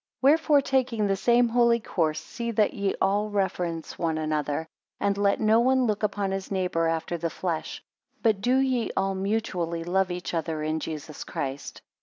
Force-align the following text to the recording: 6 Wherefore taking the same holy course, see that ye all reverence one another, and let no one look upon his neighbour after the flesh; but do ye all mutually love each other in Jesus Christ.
6 0.21 0.23
Wherefore 0.23 0.61
taking 0.61 1.05
the 1.05 1.15
same 1.15 1.49
holy 1.49 1.79
course, 1.79 2.19
see 2.19 2.49
that 2.49 2.73
ye 2.73 2.95
all 2.99 3.29
reverence 3.29 3.99
one 3.99 4.17
another, 4.17 4.67
and 4.99 5.15
let 5.15 5.39
no 5.39 5.59
one 5.59 5.85
look 5.85 6.01
upon 6.01 6.31
his 6.31 6.49
neighbour 6.49 6.87
after 6.87 7.19
the 7.19 7.29
flesh; 7.29 7.83
but 8.23 8.41
do 8.41 8.57
ye 8.57 8.89
all 8.97 9.13
mutually 9.13 9.83
love 9.83 10.09
each 10.09 10.33
other 10.33 10.63
in 10.63 10.79
Jesus 10.79 11.23
Christ. 11.23 11.83